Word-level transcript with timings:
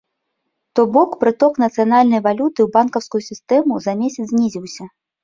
То 0.77 0.81
бок 0.93 1.09
прыток 1.23 1.53
нацыянальнай 1.63 2.21
валюты 2.29 2.59
ў 2.65 2.75
банкаўскую 2.79 3.21
сістэму 3.29 3.73
за 3.85 3.93
месяц 4.01 4.25
знізіўся. 4.33 4.89